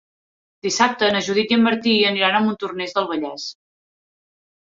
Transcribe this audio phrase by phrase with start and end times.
[0.67, 3.45] Dissabte na Judit i en Martí aniran a Montornès del Vallès.